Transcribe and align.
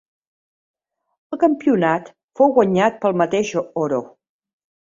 El 1.35 1.39
campionat 1.43 2.09
fou 2.41 2.57
guanyat 2.57 3.01
pel 3.05 3.19
mateix 3.23 3.55
Oro. 3.87 4.05